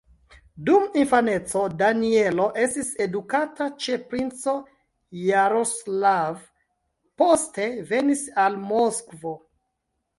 [0.67, 4.57] Dum infaneco Danielo estis edukata ĉe princo
[5.27, 6.43] Jaroslav,
[7.25, 9.41] poste venis al Moskvo.